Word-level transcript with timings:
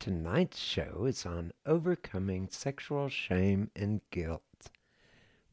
Tonight's 0.00 0.58
show 0.58 1.04
is 1.04 1.26
on 1.26 1.52
overcoming 1.66 2.48
sexual 2.48 3.10
shame 3.10 3.70
and 3.76 4.00
guilt. 4.10 4.70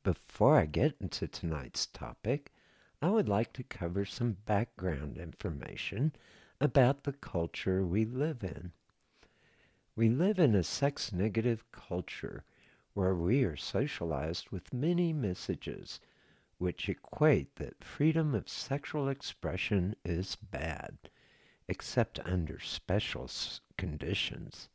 Before 0.03 0.55
I 0.55 0.65
get 0.65 0.95
into 1.01 1.27
tonight's 1.27 1.85
topic, 1.87 2.53
I 3.01 3.09
would 3.09 3.27
like 3.27 3.51
to 3.53 3.63
cover 3.63 4.05
some 4.05 4.37
background 4.45 5.17
information 5.17 6.13
about 6.61 7.03
the 7.03 7.11
culture 7.11 7.85
we 7.85 8.05
live 8.05 8.41
in. 8.41 8.71
We 9.97 10.07
live 10.07 10.39
in 10.39 10.55
a 10.55 10.63
sex 10.63 11.11
negative 11.11 11.69
culture 11.73 12.45
where 12.93 13.15
we 13.15 13.43
are 13.43 13.57
socialized 13.57 14.49
with 14.49 14.73
many 14.73 15.11
messages 15.11 15.99
which 16.57 16.87
equate 16.87 17.57
that 17.57 17.83
freedom 17.83 18.33
of 18.33 18.47
sexual 18.47 19.09
expression 19.09 19.97
is 20.05 20.37
bad 20.37 21.09
except 21.67 22.19
under 22.25 22.59
special 22.59 23.29
conditions. 23.77 24.69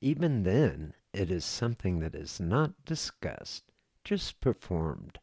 Even 0.00 0.42
then, 0.42 0.94
it 1.12 1.30
is 1.30 1.44
something 1.44 1.98
that 2.00 2.14
is 2.14 2.38
not 2.38 2.84
discussed, 2.84 3.64
just 4.04 4.40
performed. 4.40 5.18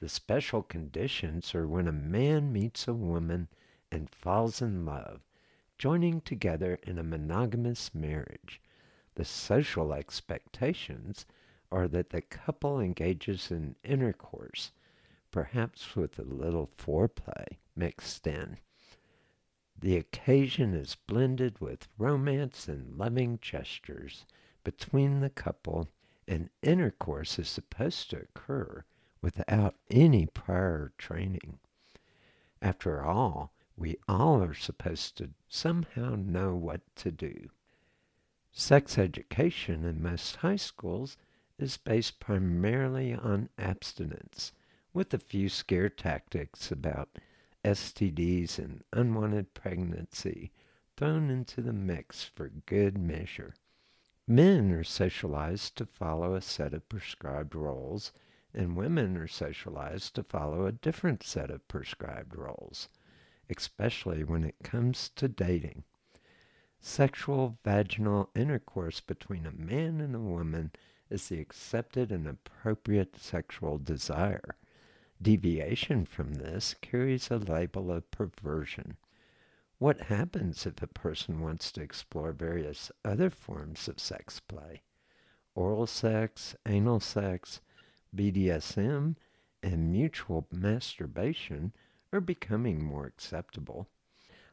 The 0.00 0.08
special 0.08 0.62
conditions 0.62 1.54
are 1.54 1.66
when 1.66 1.86
a 1.86 1.92
man 1.92 2.52
meets 2.52 2.88
a 2.88 2.94
woman 2.94 3.48
and 3.92 4.10
falls 4.10 4.60
in 4.60 4.84
love, 4.84 5.20
joining 5.78 6.20
together 6.20 6.78
in 6.82 6.98
a 6.98 7.04
monogamous 7.04 7.94
marriage. 7.94 8.60
The 9.14 9.24
social 9.24 9.92
expectations 9.92 11.26
are 11.70 11.86
that 11.88 12.10
the 12.10 12.20
couple 12.20 12.80
engages 12.80 13.50
in 13.50 13.76
intercourse, 13.84 14.72
perhaps 15.30 15.94
with 15.94 16.18
a 16.18 16.22
little 16.22 16.70
foreplay 16.78 17.58
mixed 17.76 18.26
in. 18.26 18.58
The 19.76 19.96
occasion 19.96 20.72
is 20.72 20.96
blended 21.06 21.58
with 21.58 21.88
romance 21.98 22.68
and 22.68 22.96
loving 22.96 23.38
gestures 23.40 24.24
between 24.62 25.20
the 25.20 25.30
couple, 25.30 25.88
and 26.26 26.48
intercourse 26.62 27.38
is 27.38 27.48
supposed 27.48 28.10
to 28.10 28.20
occur 28.20 28.84
without 29.20 29.76
any 29.90 30.26
prior 30.26 30.92
training. 30.96 31.58
After 32.62 33.02
all, 33.02 33.52
we 33.76 33.96
all 34.08 34.42
are 34.42 34.54
supposed 34.54 35.18
to 35.18 35.30
somehow 35.48 36.14
know 36.14 36.54
what 36.54 36.82
to 36.96 37.10
do. 37.10 37.50
Sex 38.52 38.96
education 38.96 39.84
in 39.84 40.00
most 40.00 40.36
high 40.36 40.56
schools 40.56 41.16
is 41.58 41.76
based 41.76 42.20
primarily 42.20 43.12
on 43.12 43.48
abstinence, 43.58 44.52
with 44.92 45.12
a 45.12 45.18
few 45.18 45.48
scare 45.48 45.88
tactics 45.88 46.70
about 46.70 47.18
STDs 47.64 48.58
and 48.58 48.84
unwanted 48.92 49.54
pregnancy 49.54 50.52
thrown 50.98 51.30
into 51.30 51.62
the 51.62 51.72
mix 51.72 52.22
for 52.22 52.50
good 52.50 52.98
measure. 52.98 53.54
Men 54.28 54.70
are 54.70 54.84
socialized 54.84 55.74
to 55.76 55.86
follow 55.86 56.34
a 56.34 56.42
set 56.42 56.74
of 56.74 56.88
prescribed 56.90 57.54
roles, 57.54 58.12
and 58.52 58.76
women 58.76 59.16
are 59.16 59.26
socialized 59.26 60.14
to 60.14 60.22
follow 60.22 60.66
a 60.66 60.72
different 60.72 61.22
set 61.22 61.50
of 61.50 61.66
prescribed 61.66 62.36
roles, 62.36 62.90
especially 63.48 64.24
when 64.24 64.44
it 64.44 64.56
comes 64.62 65.08
to 65.16 65.26
dating. 65.26 65.84
Sexual 66.80 67.58
vaginal 67.64 68.28
intercourse 68.34 69.00
between 69.00 69.46
a 69.46 69.52
man 69.52 70.02
and 70.02 70.14
a 70.14 70.20
woman 70.20 70.70
is 71.08 71.28
the 71.28 71.40
accepted 71.40 72.12
and 72.12 72.28
appropriate 72.28 73.16
sexual 73.16 73.78
desire 73.78 74.56
Deviation 75.22 76.04
from 76.04 76.34
this 76.34 76.74
carries 76.80 77.30
a 77.30 77.36
label 77.38 77.90
of 77.90 78.10
perversion. 78.10 78.96
What 79.78 80.02
happens 80.02 80.66
if 80.66 80.82
a 80.82 80.86
person 80.86 81.40
wants 81.40 81.72
to 81.72 81.82
explore 81.82 82.32
various 82.32 82.90
other 83.04 83.30
forms 83.30 83.88
of 83.88 83.98
sex 83.98 84.40
play? 84.40 84.82
Oral 85.54 85.86
sex, 85.86 86.56
anal 86.66 87.00
sex, 87.00 87.60
BDSM, 88.14 89.16
and 89.62 89.92
mutual 89.92 90.46
masturbation 90.52 91.72
are 92.12 92.20
becoming 92.20 92.84
more 92.84 93.06
acceptable. 93.06 93.88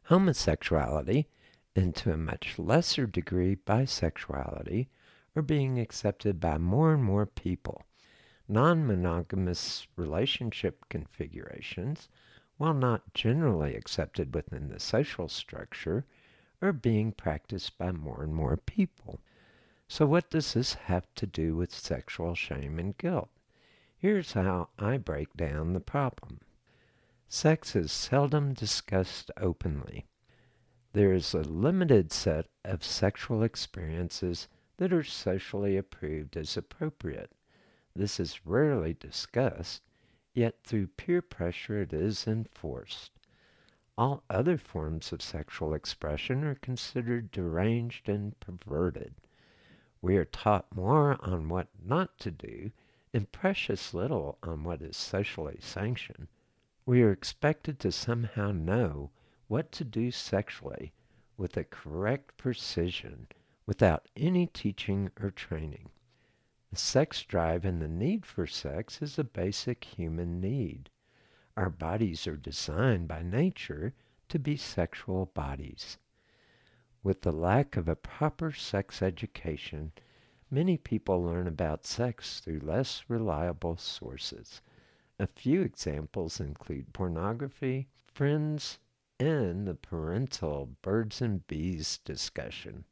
Homosexuality, 0.04 1.28
and 1.76 1.96
to 1.96 2.14
a 2.14 2.18
much 2.18 2.58
lesser 2.58 3.06
degree 3.06 3.56
bisexuality, 3.56 4.88
are 5.36 5.42
being 5.42 5.80
accepted 5.80 6.40
by 6.40 6.58
more 6.58 6.94
and 6.94 7.04
more 7.04 7.26
people. 7.26 7.84
Non 8.54 8.86
monogamous 8.86 9.88
relationship 9.96 10.84
configurations, 10.90 12.10
while 12.58 12.74
not 12.74 13.14
generally 13.14 13.76
accepted 13.76 14.36
within 14.36 14.68
the 14.68 14.78
social 14.78 15.30
structure, 15.30 16.06
are 16.62 16.74
being 16.74 17.14
practiced 17.14 17.78
by 17.78 17.94
more 17.94 18.22
and 18.22 18.36
more 18.36 18.58
people. 18.58 19.22
So, 19.88 20.06
what 20.06 20.30
does 20.30 20.52
this 20.52 20.74
have 20.74 21.08
to 21.16 21.26
do 21.26 21.56
with 21.56 21.74
sexual 21.74 22.36
shame 22.36 22.78
and 22.78 22.98
guilt? 22.98 23.30
Here's 23.96 24.34
how 24.34 24.68
I 24.78 24.98
break 24.98 25.34
down 25.38 25.72
the 25.72 25.80
problem. 25.80 26.42
Sex 27.30 27.74
is 27.74 27.90
seldom 27.90 28.54
discussed 28.54 29.32
openly. 29.38 30.08
There 30.92 31.14
is 31.14 31.34
a 31.34 31.40
limited 31.40 32.12
set 32.12 32.48
of 32.66 32.84
sexual 32.84 33.44
experiences 33.44 34.50
that 34.76 34.92
are 34.92 35.06
socially 35.06 35.78
approved 35.78 36.36
as 36.36 36.58
appropriate. 36.58 37.32
This 37.94 38.20
is 38.20 38.46
rarely 38.46 38.94
discussed, 38.94 39.82
yet 40.34 40.64
through 40.64 40.88
peer 40.88 41.22
pressure 41.22 41.82
it 41.82 41.92
is 41.92 42.26
enforced. 42.26 43.12
All 43.98 44.24
other 44.30 44.58
forms 44.58 45.12
of 45.12 45.22
sexual 45.22 45.74
expression 45.74 46.46
are 46.46 46.56
considered 46.56 47.32
deranged 47.32 48.08
and 48.08 48.40
perverted. 48.40 49.16
We 50.02 50.16
are 50.18 50.26
taught 50.26 50.74
more 50.74 51.18
on 51.20 51.50
what 51.50 51.68
not 51.84 52.18
to 52.20 52.32
do 52.32 52.72
and 53.14 53.32
precious 53.32 53.94
little 53.94 54.38
on 54.42 54.64
what 54.64 54.82
is 54.82 54.96
socially 54.96 55.58
sanctioned. 55.60 56.30
We 56.86 57.04
are 57.04 57.12
expected 57.12 57.78
to 57.82 57.92
somehow 57.92 58.52
know 58.52 59.12
what 59.48 59.72
to 59.74 59.84
do 59.84 60.12
sexually 60.12 60.94
with 61.36 61.58
a 61.58 61.66
correct 61.66 62.38
precision 62.38 63.28
without 63.66 64.08
any 64.16 64.48
teaching 64.48 65.12
or 65.22 65.30
training. 65.30 65.90
The 66.72 66.78
sex 66.78 67.24
drive 67.24 67.66
and 67.66 67.82
the 67.82 67.90
need 67.90 68.26
for 68.26 68.48
sex 68.48 69.02
is 69.02 69.20
a 69.20 69.26
basic 69.26 69.84
human 69.84 70.40
need. 70.40 70.90
Our 71.58 71.70
bodies 71.70 72.26
are 72.28 72.38
designed 72.38 73.10
by 73.10 73.24
nature 73.24 73.94
to 74.30 74.40
be 74.40 74.56
sexual 74.56 75.26
bodies. 75.26 75.98
With 77.04 77.24
the 77.24 77.34
lack 77.34 77.76
of 77.76 77.90
a 77.90 77.98
proper 77.98 78.54
sex 78.54 79.02
education, 79.02 79.92
many 80.50 80.78
people 80.78 81.22
learn 81.22 81.46
about 81.46 81.86
sex 81.86 82.40
through 82.40 82.60
less 82.60 83.04
reliable 83.10 83.76
sources. 83.76 84.62
A 85.20 85.28
few 85.28 85.62
examples 85.64 86.40
include 86.40 86.94
pornography, 86.94 87.90
friends, 88.08 88.80
and 89.20 89.68
the 89.68 89.76
parental 89.76 90.70
birds 90.82 91.22
and 91.22 91.46
bees 91.48 91.98
discussion. 92.06 92.86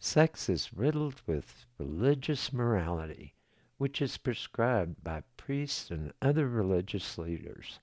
Sex 0.00 0.48
is 0.48 0.72
riddled 0.72 1.22
with 1.26 1.66
religious 1.76 2.52
morality, 2.52 3.34
which 3.78 4.00
is 4.00 4.16
prescribed 4.16 5.02
by 5.02 5.24
priests 5.36 5.90
and 5.90 6.12
other 6.22 6.48
religious 6.48 7.18
leaders. 7.18 7.80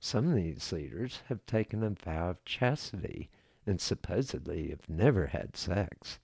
Some 0.00 0.26
of 0.26 0.34
these 0.34 0.72
leaders 0.72 1.22
have 1.28 1.46
taken 1.46 1.84
a 1.84 1.90
vow 1.90 2.30
of 2.30 2.44
chastity 2.44 3.30
and 3.64 3.80
supposedly 3.80 4.70
have 4.70 4.88
never 4.88 5.28
had 5.28 5.56
sex. 5.56 6.18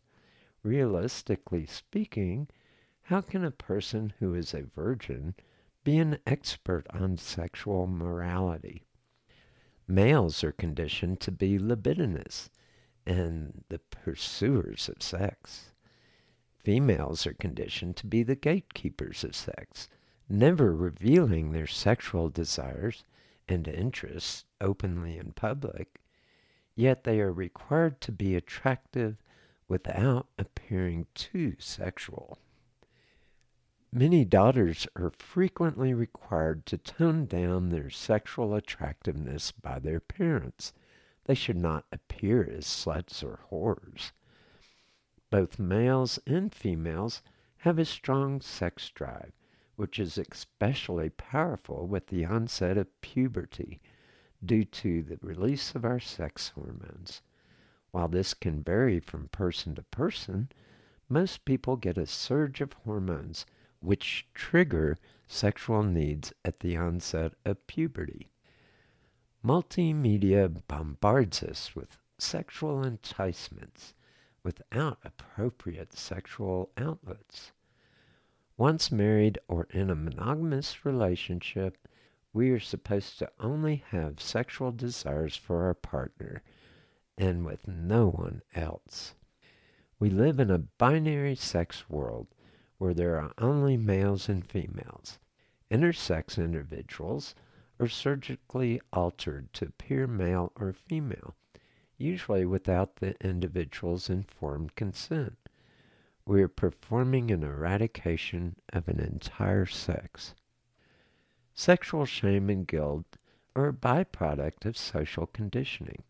Realistically 0.64 1.66
speaking, 1.66 2.48
how 3.02 3.20
can 3.20 3.44
a 3.44 3.52
person 3.52 4.12
who 4.18 4.34
is 4.34 4.52
a 4.52 4.62
virgin 4.62 5.36
be 5.84 5.98
an 5.98 6.18
expert 6.26 6.84
on 6.90 7.16
sexual 7.16 7.86
morality? 7.86 8.86
Males 9.86 10.42
are 10.42 10.50
conditioned 10.50 11.20
to 11.20 11.30
be 11.30 11.60
libidinous 11.60 12.50
and 13.06 13.64
the 13.68 13.78
pursuers 13.78 14.88
of 14.88 15.02
sex. 15.02 15.72
Females 16.58 17.26
are 17.26 17.34
conditioned 17.34 17.96
to 17.96 18.06
be 18.06 18.22
the 18.22 18.36
gatekeepers 18.36 19.24
of 19.24 19.34
sex, 19.34 19.88
never 20.28 20.74
revealing 20.74 21.52
their 21.52 21.66
sexual 21.66 22.28
desires 22.28 23.04
and 23.48 23.66
interests 23.66 24.44
openly 24.60 25.18
in 25.18 25.32
public, 25.32 26.00
yet 26.76 27.04
they 27.04 27.20
are 27.20 27.32
required 27.32 28.00
to 28.00 28.12
be 28.12 28.36
attractive 28.36 29.16
without 29.68 30.28
appearing 30.38 31.06
too 31.14 31.54
sexual. 31.58 32.38
Many 33.92 34.24
daughters 34.24 34.86
are 34.96 35.12
frequently 35.18 35.92
required 35.92 36.64
to 36.66 36.78
tone 36.78 37.26
down 37.26 37.68
their 37.68 37.90
sexual 37.90 38.54
attractiveness 38.54 39.52
by 39.52 39.78
their 39.78 40.00
parents. 40.00 40.72
They 41.24 41.34
should 41.34 41.56
not 41.56 41.86
appear 41.92 42.42
as 42.42 42.66
sluts 42.66 43.22
or 43.22 43.40
whores. 43.50 44.10
Both 45.30 45.58
males 45.58 46.18
and 46.26 46.52
females 46.52 47.22
have 47.58 47.78
a 47.78 47.84
strong 47.84 48.40
sex 48.40 48.90
drive, 48.90 49.32
which 49.76 49.98
is 50.00 50.18
especially 50.18 51.10
powerful 51.10 51.86
with 51.86 52.08
the 52.08 52.24
onset 52.24 52.76
of 52.76 53.00
puberty 53.00 53.80
due 54.44 54.64
to 54.64 55.04
the 55.04 55.18
release 55.22 55.74
of 55.76 55.84
our 55.84 56.00
sex 56.00 56.48
hormones. 56.48 57.22
While 57.92 58.08
this 58.08 58.34
can 58.34 58.62
vary 58.62 58.98
from 58.98 59.28
person 59.28 59.76
to 59.76 59.82
person, 59.84 60.48
most 61.08 61.44
people 61.44 61.76
get 61.76 61.96
a 61.96 62.06
surge 62.06 62.60
of 62.60 62.72
hormones 62.72 63.46
which 63.78 64.26
trigger 64.34 64.98
sexual 65.28 65.84
needs 65.84 66.32
at 66.44 66.60
the 66.60 66.76
onset 66.76 67.34
of 67.44 67.66
puberty. 67.66 68.31
Multimedia 69.44 70.48
bombards 70.68 71.42
us 71.42 71.74
with 71.74 71.98
sexual 72.16 72.84
enticements 72.84 73.92
without 74.44 74.98
appropriate 75.04 75.98
sexual 75.98 76.70
outlets. 76.76 77.50
Once 78.56 78.92
married 78.92 79.40
or 79.48 79.66
in 79.70 79.90
a 79.90 79.96
monogamous 79.96 80.84
relationship, 80.84 81.76
we 82.32 82.50
are 82.50 82.60
supposed 82.60 83.18
to 83.18 83.32
only 83.40 83.82
have 83.88 84.20
sexual 84.20 84.70
desires 84.70 85.34
for 85.34 85.64
our 85.64 85.74
partner 85.74 86.44
and 87.18 87.44
with 87.44 87.66
no 87.66 88.10
one 88.10 88.42
else. 88.54 89.16
We 89.98 90.08
live 90.08 90.38
in 90.38 90.52
a 90.52 90.58
binary 90.58 91.34
sex 91.34 91.90
world 91.90 92.28
where 92.78 92.94
there 92.94 93.20
are 93.20 93.34
only 93.38 93.76
males 93.76 94.28
and 94.28 94.46
females. 94.48 95.18
Intersex 95.68 96.38
individuals 96.38 97.34
are 97.82 97.88
surgically 97.88 98.80
altered 98.92 99.52
to 99.52 99.66
appear 99.66 100.06
male 100.06 100.52
or 100.56 100.72
female, 100.72 101.34
usually 101.98 102.46
without 102.46 102.96
the 102.96 103.14
individual's 103.20 104.08
informed 104.08 104.74
consent 104.74 105.36
we 106.24 106.40
are 106.40 106.48
performing 106.48 107.30
an 107.30 107.42
eradication 107.42 108.54
of 108.72 108.86
an 108.86 109.00
entire 109.00 109.66
sex. 109.66 110.34
Sexual 111.52 112.06
shame 112.06 112.48
and 112.48 112.66
guilt 112.66 113.16
are 113.56 113.68
a 113.68 113.72
byproduct 113.72 114.64
of 114.64 114.76
social 114.76 115.26
conditioning. 115.26 116.04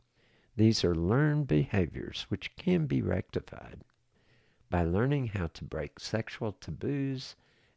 These 0.54 0.84
are 0.84 0.94
learned 0.94 1.48
behaviors 1.48 2.26
which 2.28 2.54
can 2.56 2.86
be 2.86 3.00
rectified. 3.00 3.84
By 4.68 4.84
learning 4.84 5.28
how 5.28 5.46
to 5.48 5.64
break 5.64 5.98
sexual 5.98 6.52
taboos 6.52 7.34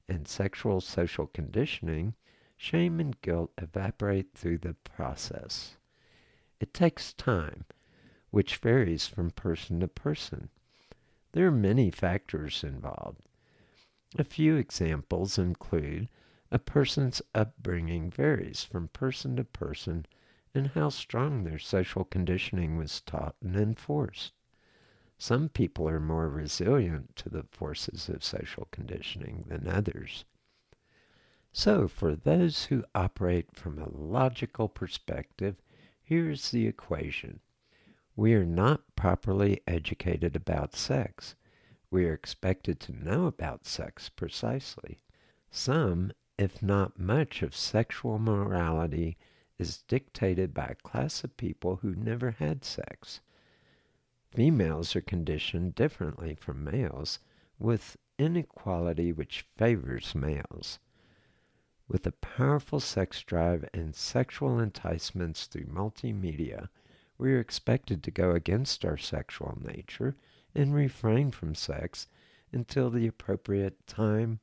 and 0.10 0.28
sexual 0.28 0.82
social 0.82 1.28
conditioning, 1.28 2.16
shame 2.58 3.00
and 3.00 3.20
guilt 3.22 3.52
evaporate 3.58 4.34
through 4.34 4.58
the 4.60 4.74
process. 4.74 5.78
It 6.60 6.74
takes 6.74 7.14
time, 7.14 7.66
which 8.32 8.58
varies 8.58 9.08
from 9.08 9.32
person 9.32 9.80
to 9.82 9.88
person. 9.88 10.50
There 11.34 11.48
are 11.48 11.52
many 11.52 11.92
factors 11.92 12.64
involved. 12.64 13.22
A 14.18 14.24
few 14.24 14.56
examples 14.56 15.38
include 15.38 16.08
a 16.50 16.60
person's 16.60 17.22
upbringing 17.34 18.10
varies 18.10 18.64
from 18.64 18.88
person 18.88 19.36
to 19.36 19.44
person 19.44 20.06
and 20.54 20.68
how 20.68 20.90
strong 20.90 21.44
their 21.44 21.60
social 21.60 22.06
conditioning 22.06 22.78
was 22.78 23.02
taught 23.02 23.36
and 23.42 23.58
enforced. 23.58 24.32
Some 25.18 25.50
people 25.50 25.90
are 25.90 26.00
more 26.00 26.30
resilient 26.30 27.16
to 27.18 27.30
the 27.30 27.44
forces 27.44 28.08
of 28.08 28.24
social 28.24 28.68
conditioning 28.72 29.44
than 29.48 29.68
others. 29.68 30.24
So, 31.58 31.88
for 31.88 32.18
those 32.18 32.66
who 32.66 32.84
operate 32.94 33.56
from 33.56 33.80
a 33.80 33.88
logical 33.90 34.68
perspective, 34.68 35.56
here's 36.04 36.52
the 36.52 36.68
equation 36.68 37.40
we 38.14 38.34
are 38.34 38.46
not 38.46 38.94
properly 38.98 39.62
educated 39.66 40.36
about 40.36 40.76
sex. 40.76 41.34
We 41.90 42.08
are 42.08 42.14
expected 42.14 42.82
to 42.82 42.92
know 42.92 43.26
about 43.26 43.66
sex 43.66 44.10
precisely. 44.10 45.00
Some, 45.50 46.12
if 46.38 46.62
not 46.62 47.00
much, 47.00 47.42
of 47.42 47.56
sexual 47.56 48.20
morality 48.20 49.18
is 49.58 49.82
dictated 49.84 50.54
by 50.54 50.66
a 50.66 50.76
class 50.76 51.24
of 51.24 51.38
people 51.38 51.78
who 51.78 51.96
never 51.96 52.32
had 52.32 52.66
sex. 52.66 53.22
Females 54.30 54.94
are 54.94 55.00
conditioned 55.00 55.74
differently 55.74 56.36
from 56.36 56.66
males, 56.66 57.20
with 57.58 57.96
inequality 58.20 59.14
which 59.14 59.48
favors 59.56 60.14
males. 60.14 60.80
With 61.88 62.08
a 62.08 62.12
powerful 62.12 62.80
sex 62.80 63.22
drive 63.22 63.70
and 63.72 63.94
sexual 63.94 64.60
enticements 64.60 65.46
through 65.46 65.68
multimedia, 65.68 66.70
we 67.20 67.32
are 67.32 67.40
expected 67.40 68.02
to 68.04 68.12
go 68.12 68.32
against 68.32 68.84
our 68.84 68.98
sexual 68.98 69.56
nature 69.62 70.16
and 70.56 70.74
refrain 70.74 71.30
from 71.30 71.54
sex 71.54 72.08
until 72.52 72.90
the 72.90 73.06
appropriate 73.06 73.86
time, 73.86 74.40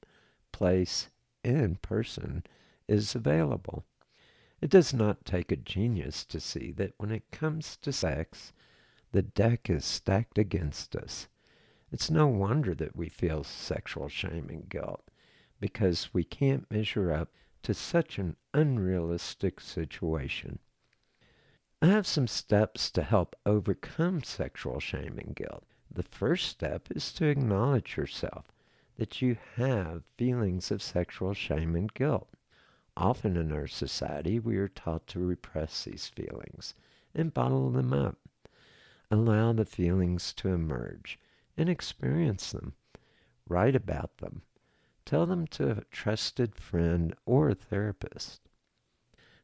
place, 0.52 1.11
and 1.42 1.82
person 1.82 2.44
is 2.87 3.16
available. 3.16 3.84
It 4.61 4.70
does 4.70 4.94
not 4.94 5.25
take 5.25 5.50
a 5.50 5.56
genius 5.56 6.25
to 6.26 6.38
see 6.38 6.70
that 6.72 6.94
when 6.99 7.11
it 7.11 7.32
comes 7.32 7.76
to 7.78 7.92
sex, 7.92 8.52
the 9.11 9.22
deck 9.22 9.68
is 9.68 9.84
stacked 9.84 10.38
against 10.38 10.94
us. 10.94 11.26
It's 11.90 12.08
no 12.08 12.28
wonder 12.28 12.72
that 12.76 12.94
we 12.94 13.08
feel 13.08 13.42
sexual 13.42 14.08
shame 14.08 14.49
and 14.49 14.68
guilt 14.68 15.02
because 15.62 16.12
we 16.12 16.25
can't 16.25 16.69
measure 16.73 17.12
up 17.12 17.31
to 17.62 17.73
such 17.73 18.19
an 18.19 18.35
unrealistic 18.52 19.61
situation. 19.61 20.59
I 21.81 21.87
have 21.87 22.04
some 22.04 22.26
steps 22.26 22.90
to 22.90 23.02
help 23.04 23.37
overcome 23.47 24.25
sexual 24.25 24.81
shame 24.81 25.21
and 25.21 25.37
guilt. 25.37 25.62
The 25.88 26.02
first 26.02 26.49
step 26.49 26.88
is 26.90 27.12
to 27.12 27.26
acknowledge 27.26 27.97
yourself 27.97 28.50
that 28.97 29.23
you 29.23 29.37
have 29.54 30.02
feelings 30.19 30.73
of 30.73 30.83
sexual 30.83 31.33
shame 31.33 31.76
and 31.76 31.95
guilt. 31.95 32.28
Often 32.97 33.37
in 33.37 33.52
our 33.52 33.69
society, 33.69 34.40
we 34.40 34.57
are 34.57 34.66
taught 34.66 35.07
to 35.09 35.21
repress 35.21 35.85
these 35.85 36.09
feelings 36.09 36.75
and 37.14 37.33
bottle 37.33 37.71
them 37.71 37.92
up. 37.92 38.19
Allow 39.12 39.52
the 39.52 39.64
feelings 39.64 40.33
to 40.35 40.49
emerge 40.49 41.21
and 41.57 41.69
experience 41.69 42.50
them. 42.50 42.75
Write 43.47 43.76
about 43.76 44.19
them. 44.19 44.42
Tell 45.04 45.26
them 45.26 45.47
to 45.49 45.71
a 45.71 45.85
trusted 45.90 46.54
friend 46.54 47.14
or 47.26 47.54
therapist. 47.54 48.40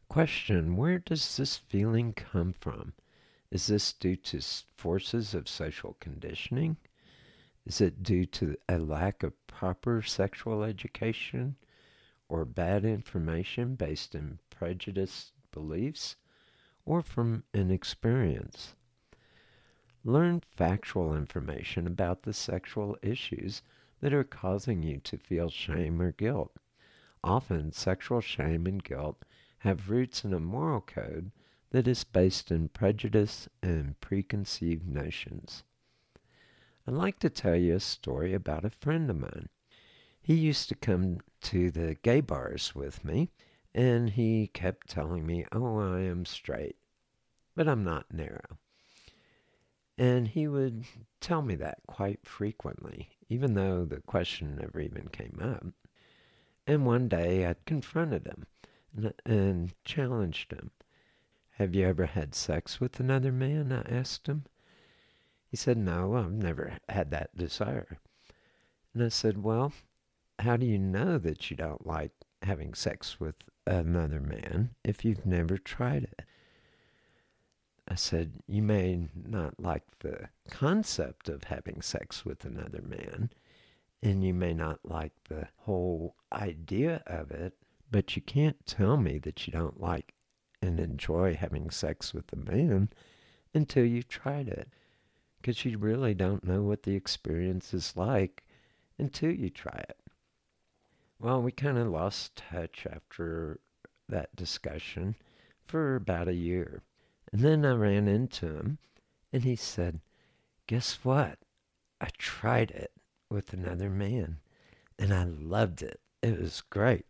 Question 0.08 0.76
Where 0.76 0.98
does 0.98 1.36
this 1.36 1.56
feeling 1.56 2.12
come 2.12 2.52
from? 2.52 2.94
Is 3.50 3.66
this 3.66 3.92
due 3.92 4.16
to 4.16 4.40
forces 4.76 5.34
of 5.34 5.48
social 5.48 5.96
conditioning? 6.00 6.76
Is 7.66 7.80
it 7.80 8.02
due 8.02 8.24
to 8.26 8.56
a 8.68 8.78
lack 8.78 9.22
of 9.22 9.46
proper 9.46 10.00
sexual 10.00 10.62
education 10.62 11.56
or 12.28 12.44
bad 12.44 12.84
information 12.84 13.74
based 13.74 14.14
in 14.14 14.38
prejudiced 14.50 15.32
beliefs 15.50 16.16
or 16.86 17.02
from 17.02 17.44
inexperience? 17.52 18.74
Learn 20.04 20.40
factual 20.40 21.14
information 21.14 21.86
about 21.86 22.22
the 22.22 22.32
sexual 22.32 22.96
issues 23.02 23.62
that 24.00 24.12
are 24.12 24.24
causing 24.24 24.82
you 24.82 24.98
to 24.98 25.18
feel 25.18 25.50
shame 25.50 26.00
or 26.00 26.12
guilt. 26.12 26.56
Often, 27.24 27.72
sexual 27.72 28.20
shame 28.20 28.66
and 28.66 28.82
guilt 28.82 29.24
have 29.58 29.90
roots 29.90 30.24
in 30.24 30.32
a 30.32 30.40
moral 30.40 30.80
code 30.80 31.32
that 31.70 31.88
is 31.88 32.04
based 32.04 32.50
in 32.50 32.68
prejudice 32.68 33.48
and 33.62 34.00
preconceived 34.00 34.86
notions. 34.86 35.64
I'd 36.86 36.94
like 36.94 37.18
to 37.18 37.28
tell 37.28 37.56
you 37.56 37.74
a 37.74 37.80
story 37.80 38.32
about 38.32 38.64
a 38.64 38.70
friend 38.70 39.10
of 39.10 39.16
mine. 39.16 39.48
He 40.22 40.34
used 40.34 40.68
to 40.68 40.74
come 40.74 41.18
to 41.42 41.70
the 41.70 41.96
gay 42.02 42.20
bars 42.20 42.74
with 42.74 43.04
me, 43.04 43.30
and 43.74 44.10
he 44.10 44.46
kept 44.48 44.88
telling 44.88 45.26
me, 45.26 45.44
Oh, 45.52 45.78
I 45.78 46.00
am 46.00 46.24
straight, 46.24 46.76
but 47.54 47.68
I'm 47.68 47.84
not 47.84 48.12
narrow. 48.12 48.58
And 49.98 50.28
he 50.28 50.46
would 50.46 50.84
tell 51.20 51.42
me 51.42 51.56
that 51.56 51.80
quite 51.86 52.24
frequently, 52.24 53.10
even 53.28 53.54
though 53.54 53.84
the 53.84 54.00
question 54.00 54.56
never 54.56 54.80
even 54.80 55.08
came 55.08 55.38
up. 55.42 55.66
And 56.66 56.86
one 56.86 57.08
day 57.08 57.46
I 57.46 57.54
confronted 57.66 58.26
him 58.26 58.46
and, 58.96 59.12
and 59.24 59.74
challenged 59.84 60.52
him. 60.52 60.70
Have 61.52 61.74
you 61.74 61.86
ever 61.86 62.06
had 62.06 62.34
sex 62.34 62.80
with 62.80 63.00
another 63.00 63.32
man? 63.32 63.72
I 63.72 63.80
asked 63.90 64.26
him. 64.26 64.44
He 65.50 65.56
said, 65.56 65.78
No, 65.78 66.14
I've 66.14 66.32
never 66.32 66.78
had 66.88 67.10
that 67.10 67.36
desire. 67.36 67.98
And 68.94 69.02
I 69.02 69.08
said, 69.08 69.42
Well, 69.42 69.72
how 70.38 70.56
do 70.56 70.66
you 70.66 70.78
know 70.78 71.18
that 71.18 71.50
you 71.50 71.56
don't 71.56 71.86
like 71.86 72.12
having 72.42 72.74
sex 72.74 73.18
with 73.18 73.34
another 73.66 74.20
man 74.20 74.70
if 74.84 75.04
you've 75.04 75.26
never 75.26 75.58
tried 75.58 76.04
it? 76.04 76.22
I 77.90 77.94
said, 77.94 78.42
You 78.46 78.62
may 78.62 79.08
not 79.14 79.58
like 79.58 79.84
the 80.00 80.28
concept 80.50 81.30
of 81.30 81.44
having 81.44 81.80
sex 81.80 82.24
with 82.24 82.44
another 82.44 82.82
man, 82.82 83.30
and 84.02 84.22
you 84.22 84.34
may 84.34 84.52
not 84.52 84.80
like 84.84 85.12
the 85.28 85.48
whole 85.56 86.14
idea 86.30 87.02
of 87.06 87.30
it, 87.30 87.54
but 87.90 88.14
you 88.14 88.20
can't 88.20 88.66
tell 88.66 88.98
me 88.98 89.18
that 89.20 89.46
you 89.46 89.52
don't 89.52 89.80
like 89.80 90.12
and 90.60 90.78
enjoy 90.78 91.34
having 91.34 91.70
sex 91.70 92.12
with 92.12 92.30
a 92.32 92.36
man 92.36 92.90
until 93.54 93.86
you've 93.86 94.08
tried 94.08 94.48
it. 94.48 94.68
Because 95.40 95.64
you 95.64 95.78
really 95.78 96.14
don't 96.14 96.44
know 96.44 96.62
what 96.62 96.82
the 96.82 96.94
experience 96.94 97.72
is 97.72 97.96
like 97.96 98.44
until 98.98 99.30
you 99.30 99.48
try 99.48 99.84
it. 99.88 99.98
Well, 101.18 101.40
we 101.40 101.52
kind 101.52 101.78
of 101.78 101.88
lost 101.88 102.36
touch 102.36 102.86
after 102.90 103.60
that 104.08 104.36
discussion 104.36 105.16
for 105.66 105.96
about 105.96 106.28
a 106.28 106.34
year. 106.34 106.82
And 107.32 107.42
then 107.42 107.64
I 107.64 107.72
ran 107.72 108.08
into 108.08 108.46
him 108.46 108.78
and 109.32 109.44
he 109.44 109.56
said, 109.56 110.00
Guess 110.66 111.00
what? 111.02 111.38
I 112.00 112.08
tried 112.16 112.70
it 112.70 112.92
with 113.30 113.52
another 113.52 113.90
man 113.90 114.38
and 114.98 115.12
I 115.12 115.24
loved 115.24 115.82
it. 115.82 116.00
It 116.22 116.40
was 116.40 116.62
great. 116.70 117.06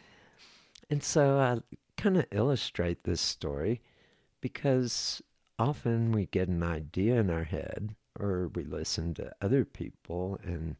and 0.90 1.02
so 1.02 1.38
I 1.38 1.76
kind 2.00 2.16
of 2.16 2.26
illustrate 2.30 3.04
this 3.04 3.20
story 3.20 3.80
because 4.40 5.22
often 5.58 6.12
we 6.12 6.26
get 6.26 6.48
an 6.48 6.62
idea 6.62 7.20
in 7.20 7.30
our 7.30 7.44
head 7.44 7.94
or 8.18 8.48
we 8.48 8.64
listen 8.64 9.14
to 9.14 9.34
other 9.40 9.64
people 9.64 10.38
and 10.44 10.76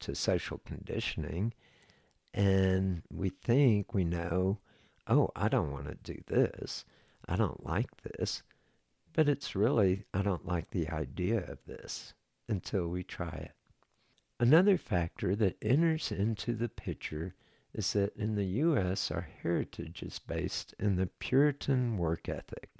to 0.00 0.14
social 0.14 0.58
conditioning 0.64 1.52
and 2.32 3.02
we 3.12 3.30
think 3.30 3.92
we 3.92 4.04
know, 4.04 4.58
oh, 5.08 5.30
I 5.34 5.48
don't 5.48 5.72
want 5.72 5.86
to 5.86 6.14
do 6.14 6.22
this. 6.26 6.84
I 7.30 7.36
don't 7.36 7.64
like 7.64 8.02
this. 8.02 8.42
But 9.12 9.28
it's 9.28 9.54
really, 9.54 10.04
I 10.12 10.22
don't 10.22 10.46
like 10.46 10.70
the 10.70 10.88
idea 10.88 11.38
of 11.48 11.64
this 11.64 12.12
until 12.48 12.88
we 12.88 13.04
try 13.04 13.28
it. 13.28 13.52
Another 14.40 14.76
factor 14.76 15.36
that 15.36 15.56
enters 15.62 16.10
into 16.10 16.54
the 16.54 16.68
picture 16.68 17.34
is 17.72 17.92
that 17.92 18.16
in 18.16 18.34
the 18.34 18.46
U.S., 18.46 19.12
our 19.12 19.28
heritage 19.42 20.02
is 20.02 20.18
based 20.18 20.74
in 20.80 20.96
the 20.96 21.06
Puritan 21.06 21.98
work 21.98 22.28
ethic, 22.28 22.70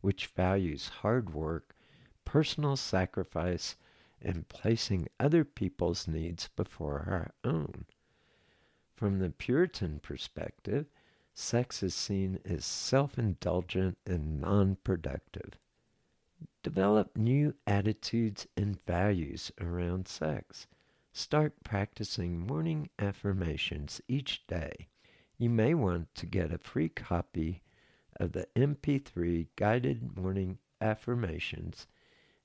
which 0.00 0.26
values 0.26 0.88
hard 0.88 1.32
work, 1.32 1.76
personal 2.24 2.76
sacrifice, 2.76 3.76
and 4.20 4.48
placing 4.48 5.06
other 5.20 5.44
people's 5.44 6.08
needs 6.08 6.48
before 6.56 7.06
our 7.06 7.30
own. 7.44 7.84
From 8.96 9.20
the 9.20 9.30
Puritan 9.30 10.00
perspective, 10.00 10.86
sex 11.34 11.82
is 11.82 11.94
seen 11.94 12.38
as 12.44 12.64
self 12.64 13.18
indulgent 13.18 13.98
and 14.06 14.40
non 14.40 14.76
productive. 14.76 15.58
Develop 16.62 17.16
new 17.16 17.54
attitudes 17.66 18.46
and 18.56 18.82
values 18.84 19.50
around 19.60 20.08
sex. 20.08 20.66
Start 21.12 21.54
practicing 21.64 22.46
morning 22.46 22.88
affirmations 22.98 24.00
each 24.08 24.46
day. 24.46 24.88
You 25.38 25.50
may 25.50 25.74
want 25.74 26.14
to 26.16 26.26
get 26.26 26.52
a 26.52 26.58
free 26.58 26.88
copy 26.88 27.62
of 28.16 28.32
the 28.32 28.46
MP3 28.54 29.46
Guided 29.56 30.16
Morning 30.16 30.58
Affirmations 30.80 31.86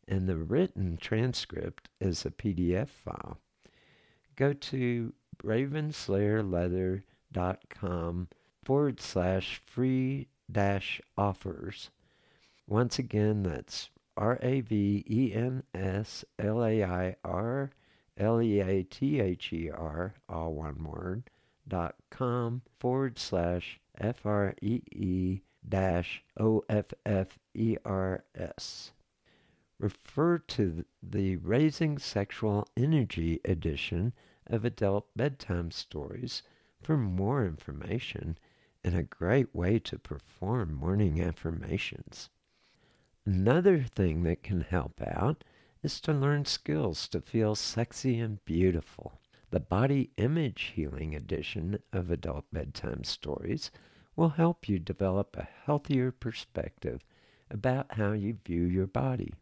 and 0.08 0.30
the 0.30 0.38
written 0.38 0.98
transcript 0.98 1.90
as 2.00 2.26
a 2.26 2.32
PDF 2.32 2.90
file. 2.90 3.40
Go 4.36 4.54
to 4.54 5.14
ravenslairleather.com 5.44 8.28
forward 8.66 9.00
slash 9.00 9.62
free 9.66 10.28
dash 10.52 11.00
offers. 11.18 11.92
Once 12.68 13.00
again, 13.00 13.44
that's 13.44 13.92
R 14.18 14.40
A 14.42 14.62
V 14.62 15.06
E 15.08 15.34
N 15.34 15.64
S 15.74 16.26
L 16.40 16.66
A 16.66 16.84
I 16.84 17.16
R 17.24 17.70
L 18.18 18.42
E 18.42 18.60
A 18.60 18.84
T 18.84 19.20
H 19.20 19.54
E 19.54 19.70
R, 19.70 20.16
all 20.28 20.54
one 20.54 20.84
word, 20.84 21.30
dot 21.68 21.96
com 22.10 22.64
forward 22.80 23.20
slash 23.20 23.80
F 24.00 24.26
R 24.26 24.56
E 24.62 24.82
E 24.92 25.42
dash 25.68 26.24
O 26.40 26.64
F 26.68 26.94
F 27.06 27.38
E 27.54 27.78
R 27.86 28.24
S. 28.34 28.92
Refer 29.78 30.38
to 30.40 30.86
the 31.04 31.36
Raising 31.36 32.00
Sexual 32.00 32.68
Energy 32.78 33.42
edition 33.46 34.14
of 34.48 34.64
Adult 34.64 35.08
Bedtime 35.16 35.70
Stories 35.72 36.42
for 36.82 36.96
more 36.96 37.46
information 37.46 38.38
and 38.86 38.96
a 38.96 39.02
great 39.02 39.54
way 39.56 39.80
to 39.80 39.98
perform 39.98 40.72
morning 40.72 41.20
affirmations. 41.20 42.30
Another 43.26 43.82
thing 43.82 44.22
that 44.22 44.44
can 44.44 44.62
help 44.62 45.02
out 45.02 45.44
is 45.82 46.00
to 46.00 46.14
learn 46.14 46.46
skills 46.46 47.08
to 47.08 47.20
feel 47.20 47.56
sexy 47.56 48.20
and 48.20 48.46
beautiful. 48.46 49.20
The 49.50 49.60
Body 49.60 50.12
Image 50.18 50.74
Healing 50.76 51.16
edition 51.16 51.80
of 51.92 52.12
Adult 52.12 52.46
Bedtime 52.54 53.04
Stories 53.04 53.72
will 54.16 54.30
help 54.30 54.70
you 54.70 54.78
develop 54.78 55.36
a 55.36 55.48
healthier 55.66 56.12
perspective 56.12 57.04
about 57.50 57.94
how 57.94 58.12
you 58.12 58.38
view 58.46 58.66
your 58.66 58.86
body. 58.86 59.34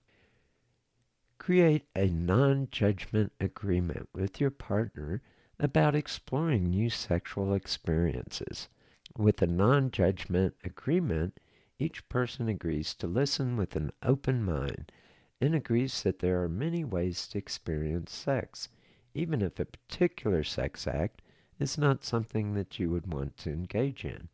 Create 1.38 1.84
a 1.98 2.08
non 2.08 2.70
judgment 2.72 3.34
agreement 3.42 4.08
with 4.14 4.40
your 4.40 4.52
partner 4.52 5.22
about 5.60 5.96
exploring 5.96 6.70
new 6.70 6.90
sexual 6.90 7.54
experiences. 7.54 8.70
With 9.16 9.44
a 9.44 9.48
non 9.48 9.92
judgment 9.92 10.56
agreement, 10.64 11.40
each 11.78 12.10
person 12.10 12.50
agrees 12.50 12.96
to 12.96 13.06
listen 13.06 13.58
with 13.58 13.76
an 13.76 13.92
open 14.02 14.44
mind 14.44 14.92
and 15.40 15.54
agrees 15.54 16.02
that 16.02 16.18
there 16.18 16.42
are 16.42 16.50
many 16.50 16.84
ways 16.84 17.28
to 17.28 17.38
experience 17.38 18.12
sex, 18.12 18.70
even 19.14 19.44
if 19.44 19.60
a 19.60 19.66
particular 19.66 20.44
sex 20.44 20.88
act 20.88 21.22
is 21.60 21.78
not 21.78 22.04
something 22.04 22.56
that 22.56 22.80
you 22.80 22.90
would 22.90 23.14
want 23.14 23.38
to 23.38 23.52
engage 23.52 24.04
in. 24.04 24.30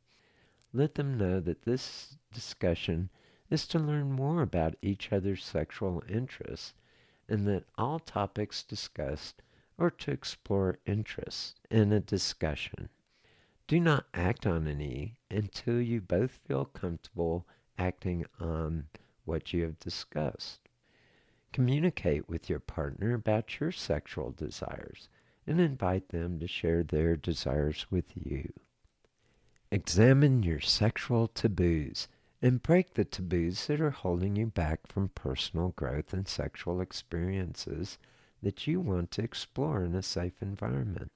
Let 0.71 0.95
them 0.95 1.17
know 1.17 1.41
that 1.41 1.63
this 1.63 2.15
discussion 2.31 3.09
is 3.50 3.67
to 3.67 3.79
learn 3.79 4.13
more 4.13 4.41
about 4.41 4.77
each 4.81 5.12
other's 5.12 5.43
sexual 5.43 6.03
interests 6.07 6.74
and 7.27 7.45
that 7.48 7.65
all 7.77 8.00
topics 8.00 8.63
discussed 8.63 9.41
are 9.77 9.91
to 9.91 10.12
explore 10.12 10.79
interests 10.86 11.55
in 11.69 11.91
a 11.91 12.00
discussion. 12.00 12.88
Do 13.70 13.80
not 13.80 14.08
act 14.16 14.48
on 14.48 14.68
any 14.68 15.16
until 15.30 15.80
you 15.80 16.02
both 16.02 16.40
feel 16.48 16.66
comfortable 16.66 17.46
acting 17.78 18.26
on 18.40 18.88
what 19.26 19.54
you 19.54 19.62
have 19.62 19.78
discussed. 19.78 20.62
Communicate 21.54 22.28
with 22.28 22.50
your 22.50 22.62
partner 22.62 23.14
about 23.14 23.60
your 23.60 23.72
sexual 23.72 24.32
desires 24.32 25.08
and 25.46 25.62
invite 25.62 26.10
them 26.10 26.40
to 26.40 26.48
share 26.48 26.82
their 26.82 27.16
desires 27.16 27.86
with 27.92 28.06
you. 28.16 28.52
Examine 29.72 30.42
your 30.42 30.62
sexual 30.62 31.28
taboos 31.28 32.08
and 32.42 32.64
break 32.64 32.96
the 32.96 33.06
taboos 33.06 33.68
that 33.68 33.80
are 33.80 33.92
holding 33.92 34.36
you 34.36 34.48
back 34.48 34.88
from 34.88 35.10
personal 35.10 35.76
growth 35.76 36.12
and 36.12 36.28
sexual 36.28 36.82
experiences 36.82 38.00
that 38.42 38.66
you 38.66 38.80
want 38.80 39.12
to 39.12 39.22
explore 39.22 39.84
in 39.84 39.94
a 39.94 40.02
safe 40.02 40.42
environment. 40.42 41.12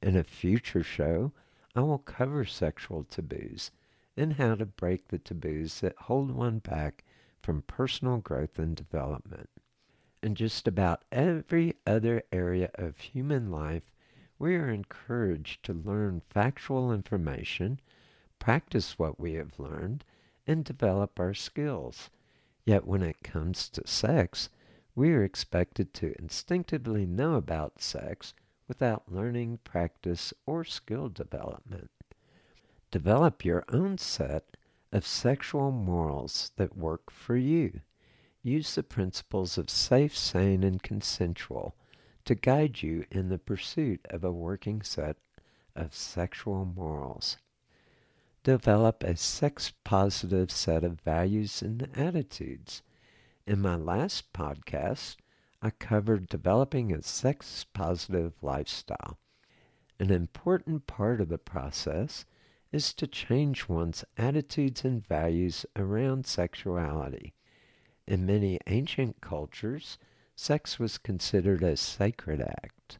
In 0.00 0.16
a 0.16 0.24
future 0.24 0.82
show, 0.82 1.32
I 1.74 1.82
will 1.82 1.98
cover 1.98 2.44
sexual 2.44 3.04
taboos 3.04 3.70
and 4.16 4.32
how 4.32 4.56
to 4.56 4.66
break 4.66 5.08
the 5.08 5.18
taboos 5.18 5.80
that 5.80 5.96
hold 5.96 6.32
one 6.32 6.58
back 6.58 7.04
from 7.42 7.62
personal 7.62 8.18
growth 8.18 8.58
and 8.58 8.74
development. 8.74 9.48
In 10.22 10.34
just 10.34 10.66
about 10.66 11.04
every 11.12 11.76
other 11.86 12.22
area 12.32 12.70
of 12.74 12.98
human 12.98 13.50
life, 13.50 13.92
we 14.38 14.56
are 14.56 14.68
encouraged 14.68 15.62
to 15.64 15.72
learn 15.72 16.22
factual 16.28 16.92
information, 16.92 17.80
practice 18.38 18.98
what 18.98 19.20
we 19.20 19.34
have 19.34 19.58
learned, 19.58 20.04
and 20.46 20.64
develop 20.64 21.20
our 21.20 21.34
skills. 21.34 22.10
Yet 22.64 22.86
when 22.86 23.02
it 23.02 23.22
comes 23.22 23.68
to 23.70 23.86
sex, 23.86 24.50
we 24.94 25.12
are 25.12 25.22
expected 25.22 25.94
to 25.94 26.14
instinctively 26.18 27.06
know 27.06 27.34
about 27.34 27.80
sex 27.80 28.34
without 28.70 29.10
learning, 29.10 29.58
practice, 29.64 30.32
or 30.46 30.62
skill 30.62 31.08
development. 31.08 31.90
Develop 32.92 33.44
your 33.44 33.64
own 33.68 33.98
set 33.98 34.56
of 34.92 35.04
sexual 35.04 35.72
morals 35.72 36.52
that 36.54 36.76
work 36.76 37.10
for 37.10 37.36
you. 37.36 37.80
Use 38.44 38.76
the 38.76 38.84
principles 38.84 39.58
of 39.58 39.68
safe, 39.68 40.16
sane, 40.16 40.62
and 40.62 40.80
consensual 40.80 41.74
to 42.24 42.36
guide 42.36 42.80
you 42.80 43.04
in 43.10 43.28
the 43.28 43.38
pursuit 43.38 44.06
of 44.08 44.22
a 44.22 44.30
working 44.30 44.82
set 44.82 45.16
of 45.74 45.92
sexual 45.92 46.64
morals. 46.64 47.38
Develop 48.44 49.02
a 49.02 49.16
sex 49.16 49.72
positive 49.82 50.52
set 50.52 50.84
of 50.84 51.00
values 51.00 51.60
and 51.60 51.88
attitudes. 51.96 52.82
In 53.48 53.60
my 53.60 53.74
last 53.74 54.32
podcast, 54.32 55.16
I 55.62 55.70
covered 55.70 56.28
developing 56.28 56.90
a 56.90 57.02
sex 57.02 57.66
positive 57.74 58.32
lifestyle. 58.42 59.18
An 59.98 60.10
important 60.10 60.86
part 60.86 61.20
of 61.20 61.28
the 61.28 61.36
process 61.36 62.24
is 62.72 62.94
to 62.94 63.06
change 63.06 63.68
one's 63.68 64.02
attitudes 64.16 64.84
and 64.84 65.06
values 65.06 65.66
around 65.76 66.24
sexuality. 66.24 67.34
In 68.06 68.24
many 68.24 68.58
ancient 68.66 69.20
cultures, 69.20 69.98
sex 70.34 70.78
was 70.78 70.96
considered 70.96 71.62
a 71.62 71.76
sacred 71.76 72.40
act. 72.40 72.98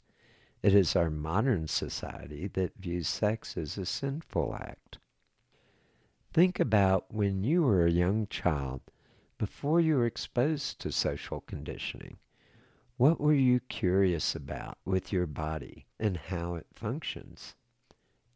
It 0.62 0.74
is 0.74 0.94
our 0.94 1.08
modern 1.08 1.66
society 1.66 2.46
that 2.48 2.76
views 2.76 3.08
sex 3.08 3.56
as 3.56 3.78
a 3.78 3.86
sinful 3.86 4.54
act. 4.54 4.98
Think 6.34 6.60
about 6.60 7.12
when 7.12 7.42
you 7.42 7.62
were 7.62 7.86
a 7.86 7.90
young 7.90 8.26
child, 8.26 8.82
before 9.38 9.80
you 9.80 9.96
were 9.96 10.04
exposed 10.04 10.78
to 10.80 10.92
social 10.92 11.40
conditioning. 11.40 12.18
What 13.00 13.18
were 13.18 13.32
you 13.32 13.60
curious 13.60 14.34
about 14.34 14.76
with 14.84 15.10
your 15.10 15.26
body 15.26 15.86
and 15.98 16.18
how 16.18 16.56
it 16.56 16.66
functions? 16.74 17.54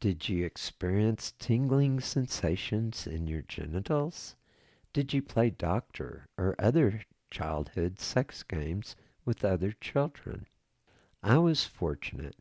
Did 0.00 0.31
you 0.31 0.46
experience 0.46 1.35
tingling 1.38 2.00
sensations 2.00 3.07
in 3.07 3.27
your 3.27 3.42
genitals? 3.42 4.37
Did 4.94 5.12
you 5.12 5.20
play 5.20 5.50
doctor 5.50 6.31
or 6.38 6.57
other 6.59 7.03
childhood 7.31 7.98
sex 7.98 8.42
games 8.42 8.96
with 9.27 9.44
other 9.44 9.72
children? 9.72 10.46
I 11.22 11.37
was 11.37 11.64
fortunate. 11.64 12.37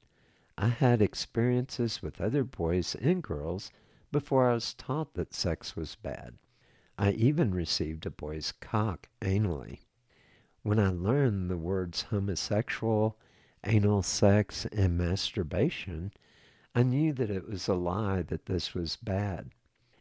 I 0.58 0.70
had 0.70 1.02
experiences 1.02 2.02
with 2.02 2.22
other 2.22 2.46
boys 2.46 2.96
and 2.96 3.22
girls 3.22 3.70
before 4.14 4.50
I 4.50 4.54
was 4.54 4.74
taught 4.74 5.14
that 5.16 5.34
sex 5.34 5.76
was 5.76 5.96
bad. 5.96 6.38
I 6.98 7.12
even 7.12 7.54
received 7.54 8.06
a 8.06 8.10
boy's 8.10 8.54
cock 8.54 9.10
anally. 9.20 9.80
When 10.66 10.80
I 10.80 10.92
learned 10.92 11.50
the 11.50 11.58
words 11.58 12.04
homosexual, 12.04 13.18
anal 13.66 14.02
sex, 14.02 14.66
and 14.68 14.98
masturbation, 14.98 16.14
I 16.74 16.84
knew 16.84 17.12
that 17.12 17.30
it 17.30 17.50
was 17.50 17.68
a 17.68 17.74
lie 17.74 18.22
that 18.22 18.46
this 18.46 18.74
was 18.74 18.96
bad. 18.96 19.52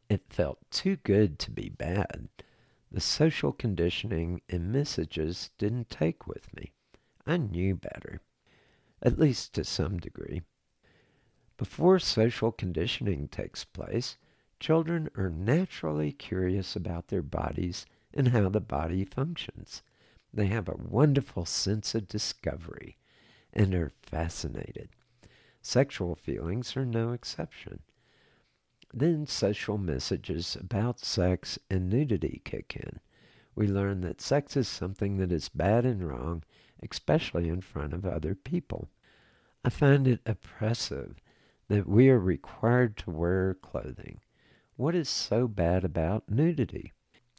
It 0.08 0.22
felt 0.28 0.70
too 0.70 0.98
good 0.98 1.40
to 1.40 1.50
be 1.50 1.68
bad. 1.68 2.28
The 2.92 3.00
social 3.00 3.52
conditioning 3.52 4.40
and 4.48 4.70
messages 4.70 5.50
didn't 5.58 5.90
take 5.90 6.28
with 6.28 6.54
me. 6.54 6.70
I 7.26 7.38
knew 7.38 7.74
better, 7.74 8.20
at 9.02 9.18
least 9.18 9.54
to 9.54 9.64
some 9.64 9.98
degree. 9.98 10.42
Before 11.56 11.98
social 11.98 12.52
conditioning 12.52 13.26
takes 13.26 13.64
place, 13.64 14.16
children 14.60 15.10
are 15.16 15.28
naturally 15.28 16.12
curious 16.12 16.76
about 16.76 17.08
their 17.08 17.22
bodies 17.22 17.84
and 18.14 18.28
how 18.28 18.48
the 18.48 18.60
body 18.60 19.04
functions. 19.04 19.82
They 20.34 20.46
have 20.46 20.68
a 20.68 20.76
wonderful 20.76 21.44
sense 21.44 21.94
of 21.94 22.08
discovery 22.08 22.96
and 23.52 23.74
are 23.74 23.92
fascinated. 24.02 24.88
Sexual 25.60 26.14
feelings 26.16 26.76
are 26.76 26.86
no 26.86 27.12
exception. 27.12 27.80
Then 28.94 29.26
social 29.26 29.78
messages 29.78 30.56
about 30.56 31.00
sex 31.00 31.58
and 31.70 31.88
nudity 31.88 32.40
kick 32.44 32.76
in. 32.76 33.00
We 33.54 33.66
learn 33.66 34.00
that 34.02 34.20
sex 34.20 34.56
is 34.56 34.68
something 34.68 35.18
that 35.18 35.30
is 35.30 35.48
bad 35.48 35.84
and 35.84 36.06
wrong, 36.06 36.44
especially 36.82 37.48
in 37.48 37.60
front 37.60 37.92
of 37.92 38.06
other 38.06 38.34
people. 38.34 38.88
I 39.64 39.68
find 39.70 40.08
it 40.08 40.20
oppressive 40.26 41.20
that 41.68 41.86
we 41.86 42.08
are 42.08 42.18
required 42.18 42.96
to 42.98 43.10
wear 43.10 43.54
clothing. 43.54 44.20
What 44.76 44.94
is 44.94 45.08
so 45.08 45.46
bad 45.46 45.84
about 45.84 46.30
nudity? 46.30 46.92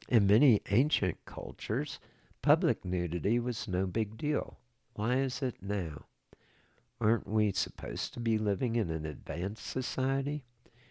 In 0.08 0.26
many 0.26 0.62
ancient 0.70 1.18
cultures, 1.24 1.98
public 2.44 2.84
nudity 2.84 3.38
was 3.38 3.66
no 3.66 3.86
big 3.86 4.18
deal. 4.18 4.58
Why 4.92 5.16
is 5.16 5.40
it 5.40 5.62
now? 5.62 6.04
Aren't 7.00 7.26
we 7.26 7.52
supposed 7.52 8.12
to 8.12 8.20
be 8.20 8.36
living 8.36 8.76
in 8.76 8.90
an 8.90 9.06
advanced 9.06 9.66
society? 9.66 10.44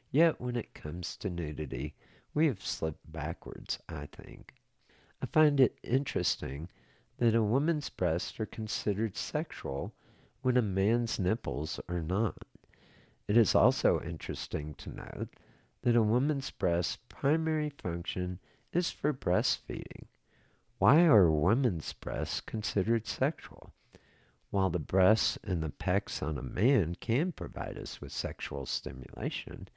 Yet 0.09 0.41
when 0.41 0.55
it 0.55 0.73
comes 0.73 1.15
to 1.17 1.29
nudity, 1.29 1.93
we 2.33 2.47
have 2.47 2.65
slipped 2.65 3.11
backwards, 3.11 3.77
I 3.87 4.07
think. 4.07 4.55
I 5.21 5.27
find 5.27 5.59
it 5.59 5.77
interesting 5.83 6.69
that 7.19 7.35
a 7.35 7.43
woman's 7.43 7.89
breasts 7.89 8.39
are 8.39 8.47
considered 8.47 9.15
sexual 9.15 9.93
when 10.41 10.57
a 10.57 10.61
man's 10.63 11.19
nipples 11.19 11.79
are 11.87 12.01
not. 12.01 12.47
It 13.27 13.37
is 13.37 13.53
also 13.53 14.01
interesting 14.01 14.73
to 14.79 14.89
note 14.89 15.29
that 15.83 15.95
a 15.95 16.01
woman's 16.01 16.49
breast's 16.49 16.97
primary 17.09 17.69
function 17.69 18.39
is 18.71 18.89
for 18.89 19.13
breastfeeding. 19.13 20.07
Why 20.83 21.05
are 21.05 21.31
women's 21.31 21.93
breasts 21.93 22.41
considered 22.41 23.07
sexual? 23.07 23.73
While 24.49 24.69
the 24.69 24.79
breasts 24.79 25.37
and 25.41 25.63
the 25.63 25.69
pecs 25.69 26.21
on 26.21 26.37
a 26.37 26.41
man 26.41 26.95
can 26.95 27.31
provide 27.31 27.77
us 27.77 28.01
with 28.01 28.11
sexual 28.11 28.65
stimulation, 28.65 29.69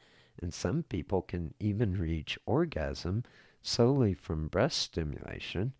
and 0.43 0.53
some 0.53 0.83
people 0.83 1.23
can 1.23 1.55
even 1.61 1.97
reach 1.97 2.41
orgasm 2.45 3.23
solely 3.63 4.15
from 4.15 4.49
breast 4.49 4.79
stimulation, 4.79 5.75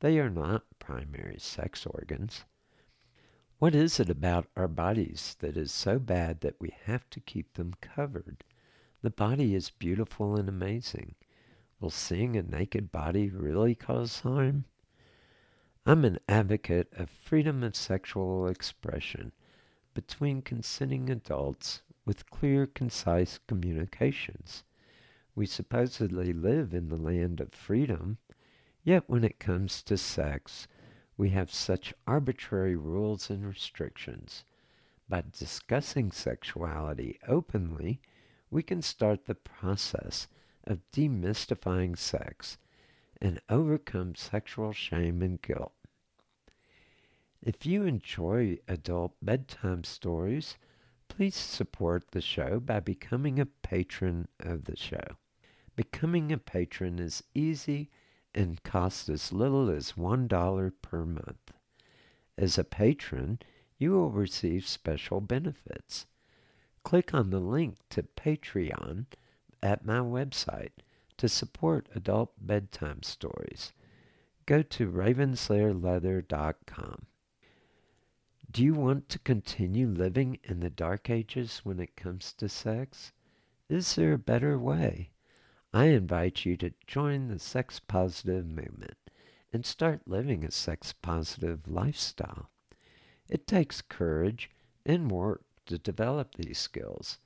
they 0.00 0.18
are 0.18 0.28
not 0.28 0.64
primary 0.80 1.38
sex 1.38 1.86
organs. 1.86 2.44
What 3.60 3.76
is 3.76 4.00
it 4.00 4.10
about 4.10 4.48
our 4.56 4.66
bodies 4.66 5.36
that 5.38 5.56
is 5.56 5.70
so 5.70 6.00
bad 6.00 6.40
that 6.40 6.60
we 6.60 6.74
have 6.86 7.08
to 7.10 7.20
keep 7.20 7.54
them 7.54 7.74
covered? 7.80 8.42
The 9.02 9.10
body 9.10 9.54
is 9.54 9.70
beautiful 9.70 10.34
and 10.34 10.48
amazing. 10.48 11.14
Will 11.80 11.90
seeing 11.90 12.36
a 12.36 12.42
naked 12.42 12.92
body 12.92 13.28
really 13.28 13.74
cause 13.74 14.20
harm? 14.20 14.64
I'm 15.84 16.04
an 16.04 16.18
advocate 16.28 16.92
of 16.92 17.10
freedom 17.10 17.62
of 17.62 17.76
sexual 17.76 18.46
expression 18.46 19.32
between 19.92 20.40
consenting 20.40 21.10
adults 21.10 21.82
with 22.04 22.30
clear, 22.30 22.66
concise 22.66 23.38
communications. 23.46 24.64
We 25.34 25.46
supposedly 25.46 26.32
live 26.32 26.72
in 26.74 26.88
the 26.88 26.96
land 26.96 27.40
of 27.40 27.52
freedom, 27.52 28.18
yet 28.82 29.08
when 29.08 29.24
it 29.24 29.40
comes 29.40 29.82
to 29.82 29.98
sex, 29.98 30.68
we 31.16 31.30
have 31.30 31.52
such 31.52 31.94
arbitrary 32.06 32.76
rules 32.76 33.30
and 33.30 33.46
restrictions. 33.46 34.44
By 35.08 35.24
discussing 35.32 36.12
sexuality 36.12 37.18
openly, 37.26 38.00
we 38.50 38.62
can 38.62 38.80
start 38.80 39.26
the 39.26 39.34
process 39.34 40.28
of 40.66 40.80
demystifying 40.92 41.96
sex 41.96 42.58
and 43.20 43.40
overcome 43.48 44.14
sexual 44.14 44.72
shame 44.72 45.22
and 45.22 45.40
guilt. 45.40 45.72
If 47.42 47.66
you 47.66 47.84
enjoy 47.84 48.58
adult 48.66 49.14
bedtime 49.20 49.84
stories, 49.84 50.56
please 51.08 51.34
support 51.34 52.10
the 52.10 52.20
show 52.20 52.58
by 52.58 52.80
becoming 52.80 53.38
a 53.38 53.46
patron 53.46 54.28
of 54.40 54.64
the 54.64 54.76
show. 54.76 55.18
Becoming 55.76 56.32
a 56.32 56.38
patron 56.38 56.98
is 56.98 57.22
easy 57.34 57.90
and 58.34 58.62
costs 58.62 59.08
as 59.08 59.32
little 59.32 59.70
as 59.70 59.92
$1 59.92 60.72
per 60.82 61.04
month. 61.04 61.52
As 62.36 62.58
a 62.58 62.64
patron, 62.64 63.38
you 63.78 63.92
will 63.92 64.10
receive 64.10 64.66
special 64.66 65.20
benefits. 65.20 66.06
Click 66.82 67.14
on 67.14 67.30
the 67.30 67.40
link 67.40 67.76
to 67.90 68.02
Patreon 68.02 69.06
at 69.64 69.84
my 69.84 69.98
website 69.98 70.70
to 71.16 71.28
support 71.28 71.88
adult 71.94 72.32
bedtime 72.38 73.02
stories. 73.02 73.72
Go 74.46 74.62
to 74.62 74.90
ravenslairleather.com. 74.90 77.06
Do 78.50 78.62
you 78.62 78.74
want 78.74 79.08
to 79.08 79.18
continue 79.18 79.88
living 79.88 80.38
in 80.44 80.60
the 80.60 80.68
dark 80.68 81.08
ages 81.08 81.62
when 81.64 81.80
it 81.80 81.96
comes 81.96 82.34
to 82.34 82.46
sex? 82.48 83.12
Is 83.70 83.94
there 83.94 84.12
a 84.12 84.18
better 84.18 84.58
way? 84.58 85.12
I 85.72 85.86
invite 85.86 86.44
you 86.44 86.58
to 86.58 86.74
join 86.86 87.28
the 87.28 87.38
sex 87.38 87.80
positive 87.80 88.44
movement 88.46 88.98
and 89.52 89.64
start 89.64 90.02
living 90.06 90.44
a 90.44 90.50
sex 90.50 90.92
positive 90.92 91.66
lifestyle. 91.66 92.50
It 93.28 93.46
takes 93.46 93.80
courage 93.80 94.50
and 94.84 95.10
work 95.10 95.42
to 95.66 95.78
develop 95.78 96.34
these 96.34 96.58
skills. 96.58 97.18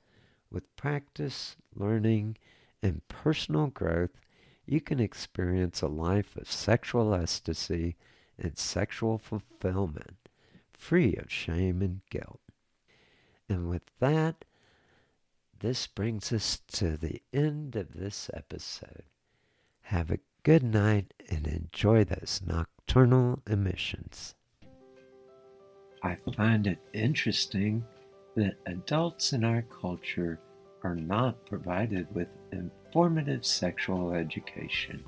With 0.51 0.75
practice, 0.75 1.55
learning, 1.75 2.37
and 2.81 3.07
personal 3.07 3.67
growth, 3.67 4.19
you 4.65 4.81
can 4.81 4.99
experience 4.99 5.81
a 5.81 5.87
life 5.87 6.35
of 6.35 6.51
sexual 6.51 7.13
ecstasy 7.13 7.95
and 8.37 8.57
sexual 8.57 9.17
fulfillment, 9.17 10.29
free 10.73 11.15
of 11.15 11.31
shame 11.31 11.81
and 11.81 12.01
guilt. 12.09 12.39
And 13.47 13.69
with 13.69 13.83
that, 13.99 14.45
this 15.59 15.87
brings 15.87 16.31
us 16.31 16.61
to 16.73 16.95
the 16.95 17.21
end 17.33 17.75
of 17.75 17.93
this 17.93 18.29
episode. 18.33 19.03
Have 19.81 20.09
a 20.09 20.19
good 20.43 20.63
night 20.63 21.13
and 21.29 21.47
enjoy 21.47 22.03
those 22.05 22.41
nocturnal 22.45 23.41
emissions. 23.45 24.35
I 26.01 26.15
find 26.37 26.65
it 26.65 26.79
interesting 26.93 27.83
that 28.39 28.55
adults 28.67 29.33
in 29.33 29.43
our 29.43 29.63
culture 29.63 30.39
are 30.83 30.95
not 30.95 31.45
provided 31.45 32.07
with 32.15 32.29
informative 32.53 33.45
sexual 33.45 34.13
education. 34.13 35.03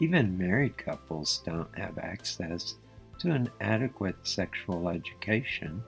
Even 0.00 0.36
married 0.36 0.76
couples 0.76 1.40
don't 1.46 1.78
have 1.78 1.96
access 1.96 2.74
to 3.20 3.30
an 3.30 3.48
adequate 3.62 4.16
sexual 4.22 4.90
education 4.90 5.82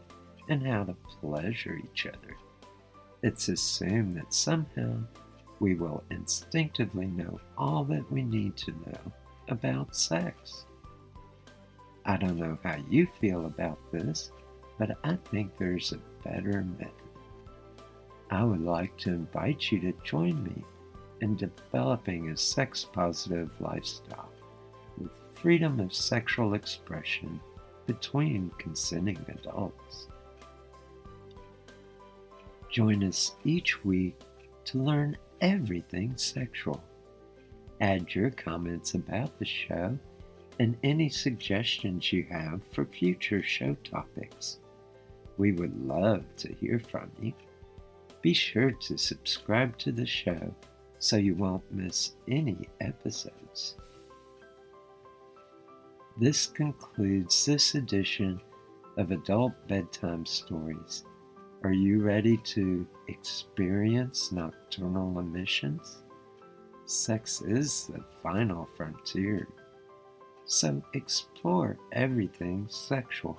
and 0.48 0.66
how 0.66 0.84
to 0.84 0.96
pleasure 1.20 1.78
each 1.84 2.06
other. 2.06 2.34
It's 3.22 3.50
assumed 3.50 4.14
that 4.14 4.32
somehow 4.32 5.00
we 5.60 5.74
will 5.74 6.02
instinctively 6.10 7.08
know 7.08 7.38
all 7.58 7.84
that 7.84 8.10
we 8.10 8.22
need 8.22 8.56
to 8.56 8.70
know 8.70 9.12
about 9.48 9.94
sex. 9.94 10.64
I 12.06 12.16
don't 12.16 12.38
know 12.38 12.56
how 12.64 12.78
you 12.88 13.06
feel 13.20 13.44
about 13.44 13.78
this, 13.92 14.30
but 14.80 14.96
I 15.04 15.14
think 15.30 15.52
there's 15.58 15.92
a 15.92 16.26
better 16.26 16.64
method. 16.78 16.94
I 18.30 18.42
would 18.42 18.62
like 18.62 18.96
to 19.00 19.10
invite 19.10 19.70
you 19.70 19.78
to 19.80 19.92
join 20.04 20.42
me 20.42 20.64
in 21.20 21.36
developing 21.36 22.30
a 22.30 22.36
sex 22.36 22.86
positive 22.90 23.50
lifestyle 23.60 24.32
with 24.96 25.10
freedom 25.34 25.80
of 25.80 25.92
sexual 25.92 26.54
expression 26.54 27.38
between 27.86 28.50
consenting 28.56 29.18
adults. 29.28 30.08
Join 32.70 33.04
us 33.04 33.32
each 33.44 33.84
week 33.84 34.18
to 34.64 34.78
learn 34.78 35.18
everything 35.42 36.16
sexual. 36.16 36.82
Add 37.82 38.14
your 38.14 38.30
comments 38.30 38.94
about 38.94 39.38
the 39.38 39.44
show 39.44 39.98
and 40.58 40.74
any 40.82 41.10
suggestions 41.10 42.14
you 42.14 42.24
have 42.30 42.62
for 42.72 42.86
future 42.86 43.42
show 43.42 43.76
topics. 43.84 44.56
We 45.40 45.52
would 45.52 45.86
love 45.86 46.22
to 46.36 46.52
hear 46.52 46.78
from 46.78 47.10
you. 47.18 47.32
Be 48.20 48.34
sure 48.34 48.72
to 48.72 48.98
subscribe 48.98 49.78
to 49.78 49.90
the 49.90 50.04
show 50.04 50.54
so 50.98 51.16
you 51.16 51.34
won't 51.34 51.64
miss 51.72 52.12
any 52.28 52.68
episodes. 52.82 53.76
This 56.18 56.46
concludes 56.46 57.46
this 57.46 57.74
edition 57.74 58.38
of 58.98 59.12
Adult 59.12 59.54
Bedtime 59.66 60.26
Stories. 60.26 61.04
Are 61.62 61.72
you 61.72 62.02
ready 62.02 62.36
to 62.36 62.86
experience 63.08 64.32
nocturnal 64.32 65.20
emissions? 65.20 66.02
Sex 66.84 67.40
is 67.40 67.86
the 67.86 68.04
final 68.22 68.68
frontier, 68.76 69.48
so 70.44 70.82
explore 70.92 71.78
everything 71.92 72.66
sexual. 72.68 73.38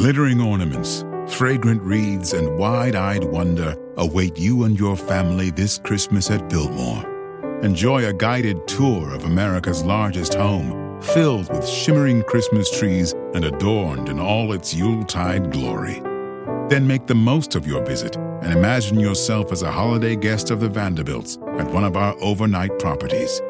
Glittering 0.00 0.40
ornaments, 0.40 1.04
fragrant 1.28 1.82
wreaths, 1.82 2.32
and 2.32 2.56
wide 2.56 2.94
eyed 2.94 3.22
wonder 3.22 3.76
await 3.98 4.38
you 4.38 4.64
and 4.64 4.80
your 4.80 4.96
family 4.96 5.50
this 5.50 5.76
Christmas 5.76 6.30
at 6.30 6.48
Biltmore. 6.48 7.04
Enjoy 7.62 8.06
a 8.06 8.12
guided 8.14 8.66
tour 8.66 9.12
of 9.12 9.24
America's 9.24 9.84
largest 9.84 10.32
home, 10.32 10.98
filled 11.02 11.50
with 11.50 11.68
shimmering 11.68 12.22
Christmas 12.22 12.70
trees 12.78 13.12
and 13.34 13.44
adorned 13.44 14.08
in 14.08 14.18
all 14.18 14.54
its 14.54 14.72
Yuletide 14.72 15.52
glory. 15.52 16.00
Then 16.70 16.86
make 16.86 17.06
the 17.06 17.14
most 17.14 17.54
of 17.54 17.66
your 17.66 17.84
visit 17.84 18.16
and 18.16 18.54
imagine 18.54 18.98
yourself 18.98 19.52
as 19.52 19.60
a 19.60 19.70
holiday 19.70 20.16
guest 20.16 20.50
of 20.50 20.60
the 20.60 20.68
Vanderbilts 20.70 21.36
at 21.58 21.70
one 21.70 21.84
of 21.84 21.98
our 21.98 22.16
overnight 22.22 22.78
properties. 22.78 23.42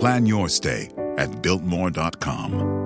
Plan 0.00 0.24
your 0.24 0.48
stay 0.48 0.88
at 1.18 1.42
Biltmore.com. 1.42 2.85